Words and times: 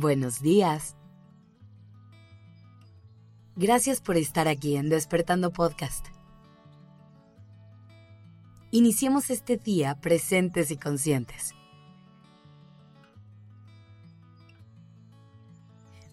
Buenos 0.00 0.40
días. 0.40 0.94
Gracias 3.56 4.00
por 4.00 4.16
estar 4.16 4.46
aquí 4.46 4.76
en 4.76 4.88
Despertando 4.88 5.52
Podcast. 5.52 6.06
Iniciemos 8.70 9.28
este 9.30 9.56
día 9.56 10.00
presentes 10.00 10.70
y 10.70 10.76
conscientes. 10.76 11.52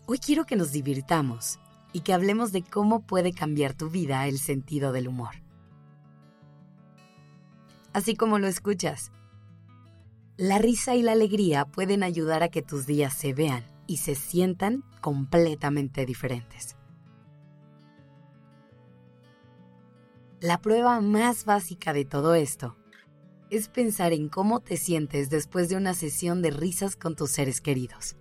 Hoy 0.08 0.18
quiero 0.18 0.46
que 0.46 0.56
nos 0.56 0.72
divirtamos 0.72 1.60
y 1.94 2.00
que 2.00 2.14
hablemos 2.14 2.52
de 2.52 2.64
cómo 2.64 3.02
puede 3.02 3.34
cambiar 3.34 3.76
tu 3.76 3.92
vida 3.92 4.28
el 4.28 4.40
sentido 4.40 4.94
del 4.94 5.10
humor. 5.10 5.36
Así 7.94 8.16
como 8.16 8.40
lo 8.40 8.48
escuchas, 8.48 9.12
la 10.38 10.58
risa 10.58 10.96
y 10.96 11.04
la 11.04 11.12
alegría 11.12 11.66
pueden 11.66 12.02
ayudar 12.02 12.42
a 12.42 12.50
que 12.50 12.64
tus 12.64 12.88
días 12.88 13.14
se 13.14 13.34
vean 13.36 13.75
y 13.88 13.98
se 13.98 14.16
sientan 14.16 14.84
completamente 15.02 16.06
diferentes. 16.06 16.76
La 20.42 20.62
prueba 20.62 21.00
más 21.02 21.46
básica 21.46 21.94
de 21.94 22.06
todo 22.06 22.36
esto 22.36 22.76
es 23.50 23.70
pensar 23.70 24.14
en 24.14 24.30
cómo 24.30 24.60
te 24.60 24.78
sientes 24.78 25.30
después 25.30 25.70
de 25.70 25.78
una 25.78 25.94
sesión 25.94 26.42
de 26.42 26.52
risas 26.52 26.96
con 26.96 27.16
tus 27.16 27.32
seres 27.32 27.62
queridos. 27.62 28.16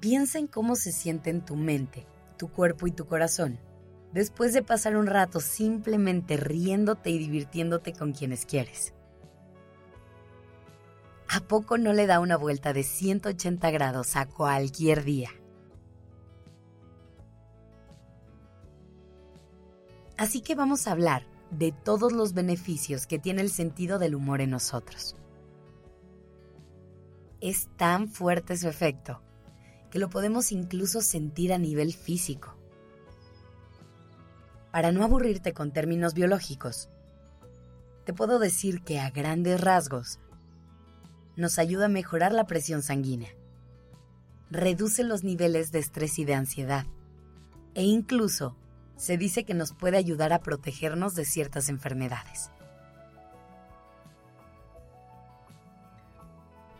Piensa 0.00 0.38
en 0.38 0.46
cómo 0.46 0.76
se 0.76 0.92
siente 0.92 1.30
en 1.30 1.44
tu 1.44 1.56
mente, 1.56 2.06
tu 2.36 2.48
cuerpo 2.48 2.86
y 2.86 2.92
tu 2.92 3.06
corazón 3.06 3.58
después 4.16 4.54
de 4.54 4.62
pasar 4.62 4.96
un 4.96 5.06
rato 5.06 5.40
simplemente 5.40 6.38
riéndote 6.38 7.10
y 7.10 7.18
divirtiéndote 7.18 7.92
con 7.92 8.12
quienes 8.12 8.46
quieres. 8.46 8.94
¿A 11.28 11.40
poco 11.40 11.78
no 11.78 11.92
le 11.92 12.06
da 12.06 12.20
una 12.20 12.36
vuelta 12.36 12.72
de 12.72 12.82
180 12.82 13.70
grados 13.70 14.16
a 14.16 14.26
cualquier 14.26 15.04
día? 15.04 15.30
Así 20.16 20.40
que 20.40 20.54
vamos 20.54 20.86
a 20.86 20.92
hablar 20.92 21.26
de 21.50 21.72
todos 21.72 22.12
los 22.12 22.32
beneficios 22.32 23.06
que 23.06 23.18
tiene 23.18 23.42
el 23.42 23.50
sentido 23.50 23.98
del 23.98 24.14
humor 24.14 24.40
en 24.40 24.50
nosotros. 24.50 25.16
Es 27.40 27.68
tan 27.76 28.08
fuerte 28.08 28.56
su 28.56 28.68
efecto 28.68 29.20
que 29.90 29.98
lo 29.98 30.08
podemos 30.08 30.52
incluso 30.52 31.00
sentir 31.02 31.52
a 31.52 31.58
nivel 31.58 31.92
físico 31.92 32.56
para 34.76 34.92
no 34.92 35.02
aburrirte 35.02 35.54
con 35.54 35.72
términos 35.72 36.12
biológicos, 36.12 36.90
te 38.04 38.12
puedo 38.12 38.38
decir 38.38 38.82
que 38.82 39.00
a 39.00 39.08
grandes 39.08 39.58
rasgos 39.58 40.20
nos 41.36 41.58
ayuda 41.58 41.86
a 41.86 41.88
mejorar 41.88 42.32
la 42.32 42.46
presión 42.46 42.82
sanguínea, 42.82 43.30
reduce 44.50 45.04
los 45.04 45.24
niveles 45.24 45.72
de 45.72 45.78
estrés 45.78 46.18
y 46.18 46.24
de 46.24 46.34
ansiedad, 46.34 46.86
e 47.74 47.84
incluso 47.84 48.56
se 48.96 49.18
dice 49.18 49.44
que 49.44 49.54
nos 49.54 49.72
puede 49.72 49.98
ayudar 49.98 50.32
a 50.32 50.40
protegernos 50.40 51.14
de 51.14 51.24
ciertas 51.24 51.68
enfermedades. 51.68 52.50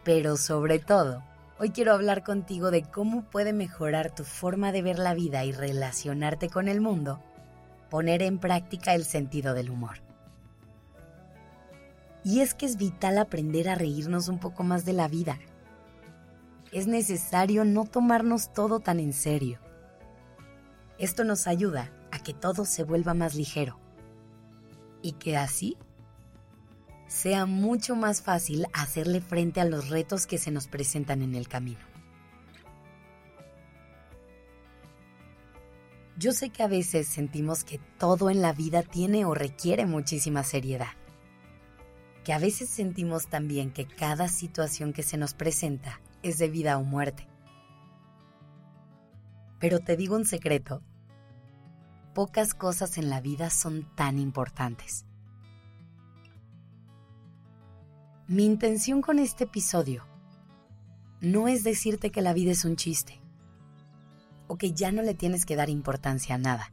Pero 0.04 0.36
sobre 0.36 0.78
todo, 0.78 1.22
hoy 1.58 1.70
quiero 1.70 1.92
hablar 1.92 2.22
contigo 2.22 2.70
de 2.70 2.82
cómo 2.82 3.24
puede 3.24 3.52
mejorar 3.52 4.14
tu 4.14 4.24
forma 4.24 4.72
de 4.72 4.82
ver 4.82 4.98
la 4.98 5.14
vida 5.14 5.44
y 5.44 5.52
relacionarte 5.52 6.48
con 6.48 6.68
el 6.68 6.80
mundo 6.80 7.22
poner 7.90 8.22
en 8.22 8.38
práctica 8.38 8.94
el 8.94 9.04
sentido 9.04 9.54
del 9.54 9.70
humor. 9.70 10.05
Y 12.26 12.40
es 12.40 12.54
que 12.54 12.66
es 12.66 12.76
vital 12.76 13.18
aprender 13.18 13.68
a 13.68 13.76
reírnos 13.76 14.26
un 14.26 14.40
poco 14.40 14.64
más 14.64 14.84
de 14.84 14.92
la 14.92 15.06
vida. 15.06 15.38
Es 16.72 16.88
necesario 16.88 17.64
no 17.64 17.84
tomarnos 17.84 18.52
todo 18.52 18.80
tan 18.80 18.98
en 18.98 19.12
serio. 19.12 19.60
Esto 20.98 21.22
nos 21.22 21.46
ayuda 21.46 21.92
a 22.10 22.18
que 22.18 22.34
todo 22.34 22.64
se 22.64 22.82
vuelva 22.82 23.14
más 23.14 23.36
ligero 23.36 23.78
y 25.02 25.12
que 25.12 25.36
así 25.36 25.76
sea 27.06 27.46
mucho 27.46 27.94
más 27.94 28.22
fácil 28.22 28.66
hacerle 28.72 29.20
frente 29.20 29.60
a 29.60 29.64
los 29.64 29.88
retos 29.88 30.26
que 30.26 30.38
se 30.38 30.50
nos 30.50 30.66
presentan 30.66 31.22
en 31.22 31.36
el 31.36 31.46
camino. 31.46 31.86
Yo 36.18 36.32
sé 36.32 36.50
que 36.50 36.64
a 36.64 36.66
veces 36.66 37.06
sentimos 37.06 37.62
que 37.62 37.78
todo 38.00 38.30
en 38.30 38.42
la 38.42 38.52
vida 38.52 38.82
tiene 38.82 39.24
o 39.24 39.32
requiere 39.32 39.86
muchísima 39.86 40.42
seriedad. 40.42 40.88
Que 42.26 42.32
a 42.32 42.40
veces 42.40 42.68
sentimos 42.68 43.28
también 43.28 43.70
que 43.70 43.86
cada 43.86 44.26
situación 44.26 44.92
que 44.92 45.04
se 45.04 45.16
nos 45.16 45.32
presenta 45.32 46.00
es 46.24 46.38
de 46.38 46.48
vida 46.48 46.76
o 46.76 46.82
muerte. 46.82 47.28
Pero 49.60 49.78
te 49.78 49.96
digo 49.96 50.16
un 50.16 50.24
secreto. 50.24 50.82
Pocas 52.16 52.52
cosas 52.52 52.98
en 52.98 53.10
la 53.10 53.20
vida 53.20 53.48
son 53.48 53.88
tan 53.94 54.18
importantes. 54.18 55.06
Mi 58.26 58.44
intención 58.44 59.02
con 59.02 59.20
este 59.20 59.44
episodio 59.44 60.04
no 61.20 61.46
es 61.46 61.62
decirte 61.62 62.10
que 62.10 62.22
la 62.22 62.32
vida 62.32 62.50
es 62.50 62.64
un 62.64 62.74
chiste 62.74 63.20
o 64.48 64.58
que 64.58 64.72
ya 64.72 64.90
no 64.90 65.02
le 65.02 65.14
tienes 65.14 65.46
que 65.46 65.54
dar 65.54 65.70
importancia 65.70 66.34
a 66.34 66.38
nada. 66.38 66.72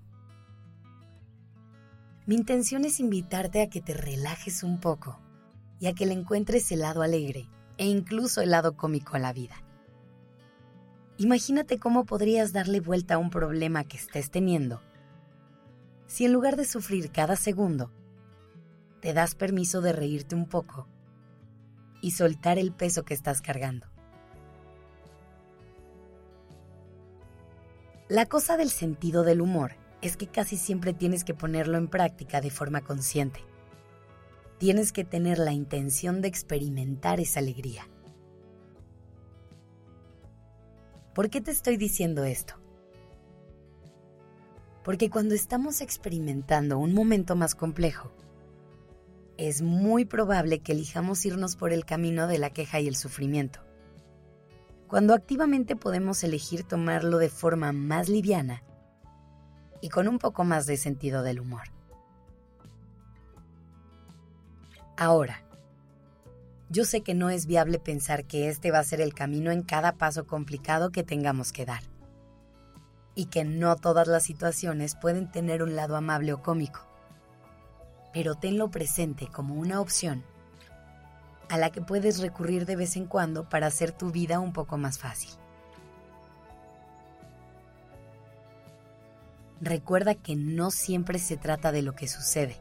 Mi 2.26 2.34
intención 2.34 2.86
es 2.86 3.00
invitarte 3.00 3.62
a 3.62 3.70
que 3.70 3.82
te 3.82 3.94
relajes 3.94 4.64
un 4.64 4.80
poco 4.80 5.20
y 5.80 5.88
a 5.88 5.94
que 5.94 6.06
le 6.06 6.14
encuentres 6.14 6.72
el 6.72 6.80
lado 6.80 7.02
alegre 7.02 7.50
e 7.78 7.86
incluso 7.86 8.42
el 8.42 8.52
lado 8.52 8.78
cómico 8.78 9.16
a 9.16 9.20
la 9.20 9.34
vida. 9.34 9.56
Imagínate 11.18 11.80
cómo 11.80 12.06
podrías 12.06 12.54
darle 12.54 12.80
vuelta 12.80 13.16
a 13.16 13.18
un 13.18 13.30
problema 13.30 13.84
que 13.84 13.98
estés 13.98 14.32
teniendo 14.32 14.82
si 16.14 16.26
en 16.26 16.32
lugar 16.32 16.58
de 16.58 16.66
sufrir 16.66 17.12
cada 17.12 17.36
segundo, 17.36 17.92
te 19.02 19.14
das 19.14 19.34
permiso 19.34 19.82
de 19.82 19.94
reírte 19.94 20.36
un 20.36 20.48
poco 20.48 20.88
y 22.02 22.12
soltar 22.12 22.60
el 22.60 22.72
peso 22.72 23.04
que 23.04 23.16
estás 23.16 23.42
cargando. 23.42 23.88
La 28.10 28.28
cosa 28.28 28.58
del 28.58 28.70
sentido 28.70 29.24
del 29.24 29.42
humor 29.42 29.72
es 30.04 30.16
que 30.16 30.28
casi 30.28 30.56
siempre 30.56 30.94
tienes 30.94 31.24
que 31.24 31.34
ponerlo 31.34 31.80
en 31.80 31.88
práctica 31.88 32.42
de 32.42 32.52
forma 32.52 32.82
consciente. 32.82 33.40
Tienes 34.58 34.92
que 34.92 35.04
tener 35.04 35.40
la 35.40 35.52
intención 35.52 36.22
de 36.22 36.28
experimentar 36.28 37.20
esa 37.20 37.40
alegría. 37.40 37.88
¿Por 41.14 41.30
qué 41.30 41.42
te 41.42 41.52
estoy 41.52 41.78
diciendo 41.78 42.24
esto? 42.24 42.56
Porque 44.84 45.10
cuando 45.10 45.36
estamos 45.36 45.82
experimentando 45.82 46.78
un 46.78 46.94
momento 46.94 47.36
más 47.36 47.56
complejo, 47.56 48.12
es 49.38 49.62
muy 49.62 50.06
probable 50.06 50.60
que 50.60 50.74
elijamos 50.74 51.26
irnos 51.26 51.56
por 51.56 51.74
el 51.74 51.86
camino 51.86 52.28
de 52.28 52.40
la 52.40 52.52
queja 52.52 52.80
y 52.80 52.88
el 52.88 52.96
sufrimiento 52.96 53.62
cuando 54.94 55.16
activamente 55.16 55.76
podemos 55.76 56.24
elegir 56.24 56.66
tomarlo 56.66 57.18
de 57.18 57.30
forma 57.30 57.72
más 57.72 58.10
liviana 58.10 58.62
y 59.82 59.90
con 59.90 60.08
un 60.08 60.20
poco 60.20 60.44
más 60.44 60.68
de 60.68 60.78
sentido 60.78 61.24
del 61.24 61.40
humor. 61.40 61.73
Ahora, 64.96 65.44
yo 66.70 66.86
sé 66.86 67.02
que 67.02 67.14
no 67.14 67.30
es 67.30 67.46
viable 67.46 67.80
pensar 67.80 68.26
que 68.26 68.50
este 68.50 68.72
va 68.72 68.80
a 68.80 68.84
ser 68.84 69.02
el 69.02 69.14
camino 69.14 69.52
en 69.52 69.64
cada 69.64 69.94
paso 69.94 70.28
complicado 70.28 70.92
que 70.92 71.04
tengamos 71.04 71.52
que 71.52 71.66
dar, 71.66 71.84
y 73.16 73.26
que 73.26 73.44
no 73.44 73.76
todas 73.76 74.08
las 74.08 74.24
situaciones 74.24 74.96
pueden 74.96 75.32
tener 75.32 75.64
un 75.64 75.76
lado 75.76 75.96
amable 75.96 76.34
o 76.34 76.42
cómico, 76.42 76.82
pero 78.14 78.36
tenlo 78.36 78.70
presente 78.70 79.28
como 79.28 79.56
una 79.56 79.82
opción 79.82 80.24
a 81.50 81.58
la 81.58 81.72
que 81.72 81.82
puedes 81.82 82.20
recurrir 82.20 82.66
de 82.66 82.76
vez 82.76 82.96
en 82.96 83.06
cuando 83.06 83.50
para 83.50 83.68
hacer 83.68 83.92
tu 83.92 84.12
vida 84.12 84.40
un 84.40 84.54
poco 84.54 84.78
más 84.78 84.98
fácil. 84.98 85.32
Recuerda 89.62 90.16
que 90.16 90.36
no 90.36 90.72
siempre 90.72 91.20
se 91.20 91.38
trata 91.38 91.72
de 91.72 91.84
lo 91.84 91.94
que 91.94 92.08
sucede, 92.08 92.58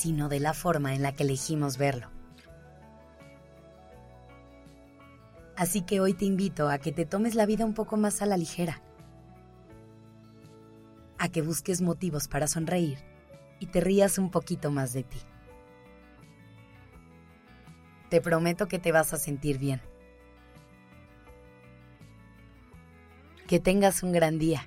sino 0.00 0.30
de 0.30 0.40
la 0.40 0.54
forma 0.54 0.94
en 0.94 1.02
la 1.02 1.12
que 1.12 1.24
elegimos 1.24 1.76
verlo. 1.76 2.08
Así 5.56 5.82
que 5.82 6.00
hoy 6.00 6.14
te 6.14 6.24
invito 6.24 6.70
a 6.70 6.78
que 6.78 6.90
te 6.90 7.04
tomes 7.04 7.34
la 7.34 7.44
vida 7.44 7.66
un 7.66 7.74
poco 7.74 7.98
más 7.98 8.22
a 8.22 8.26
la 8.26 8.38
ligera, 8.38 8.80
a 11.18 11.28
que 11.28 11.42
busques 11.42 11.82
motivos 11.82 12.28
para 12.28 12.46
sonreír 12.46 12.96
y 13.58 13.66
te 13.66 13.82
rías 13.82 14.16
un 14.16 14.30
poquito 14.30 14.70
más 14.70 14.94
de 14.94 15.02
ti. 15.02 15.18
Te 18.08 18.22
prometo 18.22 18.68
que 18.68 18.78
te 18.78 18.90
vas 18.90 19.12
a 19.12 19.18
sentir 19.18 19.58
bien. 19.58 19.82
Que 23.46 23.60
tengas 23.60 24.02
un 24.02 24.12
gran 24.12 24.38
día. 24.38 24.66